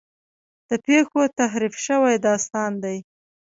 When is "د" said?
0.69-0.71